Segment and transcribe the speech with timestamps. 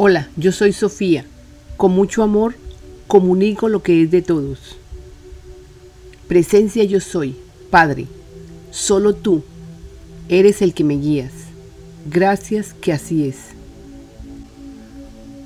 [0.00, 1.24] Hola, yo soy Sofía.
[1.76, 2.54] Con mucho amor
[3.08, 4.76] comunico lo que es de todos.
[6.28, 7.34] Presencia yo soy,
[7.68, 8.06] Padre.
[8.70, 9.42] Solo tú
[10.28, 11.32] eres el que me guías.
[12.08, 13.38] Gracias que así es.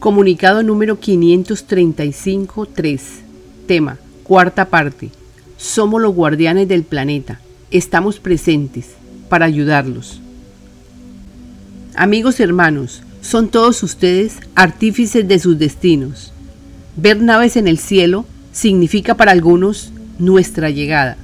[0.01, 3.01] Comunicado número 535-3.
[3.67, 5.09] Tema, cuarta parte.
[5.57, 7.41] Somos los guardianes del planeta.
[7.71, 8.89] Estamos presentes
[9.31, 10.21] para ayudarlos.
[11.95, 16.33] Amigos hermanos, son todos ustedes artífices de sus destinos.
[16.97, 21.17] Ver naves en el cielo significa para algunos nuestra llegada.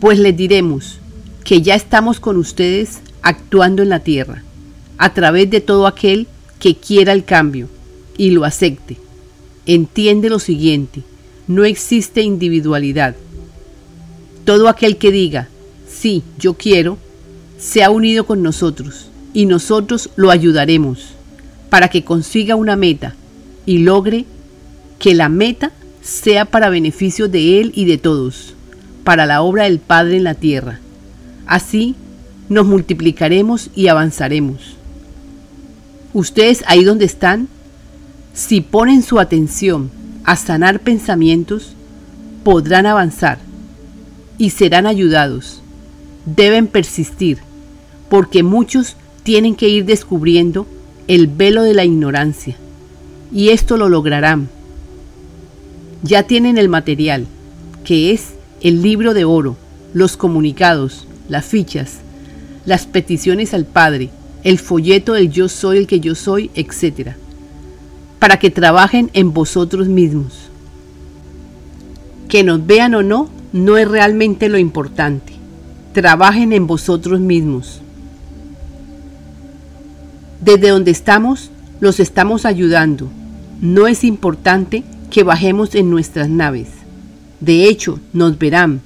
[0.00, 0.98] Pues les diremos
[1.44, 4.42] que ya estamos con ustedes actuando en la tierra,
[4.98, 6.26] a través de todo aquel
[6.58, 7.68] que quiera el cambio
[8.18, 8.98] y lo acepte.
[9.66, 11.02] Entiende lo siguiente,
[11.46, 13.14] no existe individualidad.
[14.44, 15.48] Todo aquel que diga,
[15.88, 16.98] sí, yo quiero,
[17.58, 21.14] se ha unido con nosotros y nosotros lo ayudaremos
[21.68, 23.14] para que consiga una meta
[23.64, 24.26] y logre
[24.98, 25.72] que la meta
[26.02, 28.54] sea para beneficio de él y de todos,
[29.04, 30.80] para la obra del Padre en la tierra.
[31.46, 31.94] Así
[32.48, 34.76] nos multiplicaremos y avanzaremos.
[36.12, 37.48] Ustedes ahí donde están,
[38.34, 39.90] si ponen su atención
[40.24, 41.72] a sanar pensamientos,
[42.42, 43.38] podrán avanzar
[44.38, 45.62] y serán ayudados.
[46.26, 47.38] Deben persistir,
[48.08, 50.66] porque muchos tienen que ir descubriendo
[51.08, 52.56] el velo de la ignorancia,
[53.32, 54.48] y esto lo lograrán.
[56.02, 57.26] Ya tienen el material,
[57.84, 59.56] que es el libro de oro,
[59.92, 61.98] los comunicados, las fichas,
[62.64, 64.10] las peticiones al Padre,
[64.44, 67.10] el folleto del yo soy el que yo soy, etc.
[68.18, 70.48] Para que trabajen en vosotros mismos.
[72.28, 75.32] Que nos vean o no, no es realmente lo importante.
[75.92, 77.80] Trabajen en vosotros mismos.
[80.40, 83.08] Desde donde estamos, los estamos ayudando.
[83.60, 86.68] No es importante que bajemos en nuestras naves.
[87.40, 88.80] De hecho, nos verán,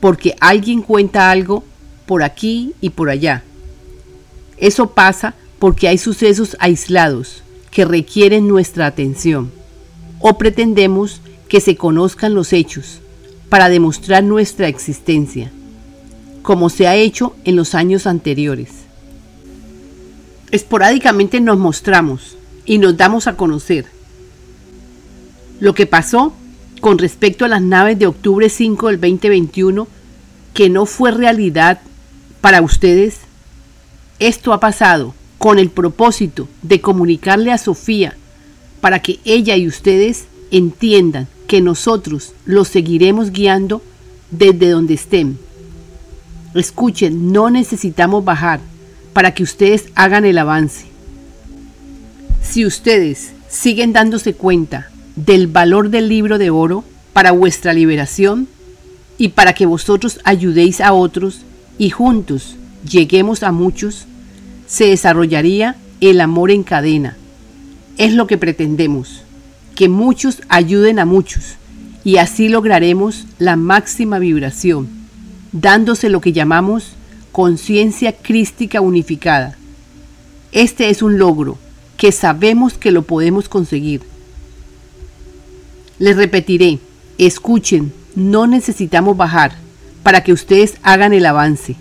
[0.00, 1.64] porque alguien cuenta algo
[2.06, 3.44] por aquí y por allá.
[4.56, 9.52] Eso pasa porque hay sucesos aislados que requieren nuestra atención.
[10.20, 13.00] O pretendemos que se conozcan los hechos
[13.48, 15.52] para demostrar nuestra existencia,
[16.42, 18.85] como se ha hecho en los años anteriores.
[20.50, 23.86] Esporádicamente nos mostramos y nos damos a conocer.
[25.58, 26.32] Lo que pasó
[26.80, 29.88] con respecto a las naves de octubre 5 del 2021,
[30.54, 31.80] que no fue realidad
[32.40, 33.18] para ustedes,
[34.18, 38.16] esto ha pasado con el propósito de comunicarle a Sofía
[38.80, 43.82] para que ella y ustedes entiendan que nosotros los seguiremos guiando
[44.30, 45.38] desde donde estén.
[46.54, 48.60] Escuchen, no necesitamos bajar
[49.16, 50.84] para que ustedes hagan el avance.
[52.42, 56.84] Si ustedes siguen dándose cuenta del valor del libro de oro
[57.14, 58.46] para vuestra liberación
[59.16, 61.46] y para que vosotros ayudéis a otros
[61.78, 62.56] y juntos
[62.86, 64.04] lleguemos a muchos,
[64.66, 67.16] se desarrollaría el amor en cadena.
[67.96, 69.22] Es lo que pretendemos,
[69.74, 71.54] que muchos ayuden a muchos
[72.04, 74.88] y así lograremos la máxima vibración,
[75.52, 76.95] dándose lo que llamamos
[77.36, 79.58] conciencia crística unificada.
[80.52, 81.58] Este es un logro
[81.98, 84.00] que sabemos que lo podemos conseguir.
[85.98, 86.78] Les repetiré,
[87.18, 89.52] escuchen, no necesitamos bajar
[90.02, 91.76] para que ustedes hagan el avance.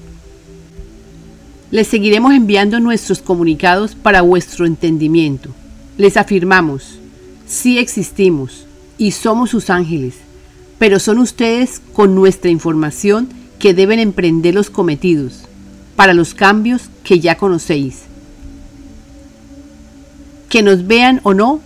[1.72, 5.52] Les seguiremos enviando nuestros comunicados para vuestro entendimiento.
[5.98, 7.00] Les afirmamos,
[7.48, 8.66] sí existimos
[8.98, 10.16] y somos sus ángeles,
[10.80, 13.30] pero son ustedes con nuestra información
[13.66, 15.40] que deben emprender los cometidos
[15.96, 18.02] para los cambios que ya conocéis.
[20.50, 21.62] Que nos vean o no,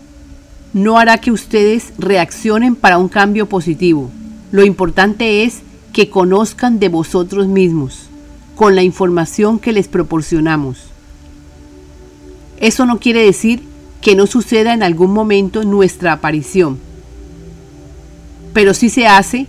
[0.72, 4.10] no hará que ustedes reaccionen para un cambio positivo.
[4.54, 5.60] Lo importante es
[5.92, 8.04] que conozcan de vosotros mismos
[8.56, 10.78] con la información que les proporcionamos.
[12.62, 13.62] Eso no quiere decir
[14.00, 16.80] que no suceda en algún momento nuestra aparición.
[18.54, 19.48] Pero si se hace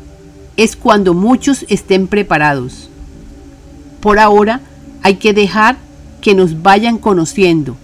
[0.60, 2.90] es cuando muchos estén preparados.
[4.00, 4.60] Por ahora
[5.02, 5.78] hay que dejar
[6.20, 7.78] que nos vayan conociendo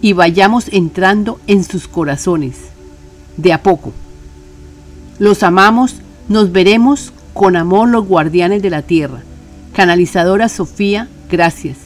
[0.00, 2.56] y vayamos entrando en sus corazones,
[3.36, 3.92] de a poco.
[5.18, 5.96] Los amamos,
[6.30, 9.20] nos veremos con amor los guardianes de la tierra.
[9.74, 11.85] Canalizadora Sofía, gracias.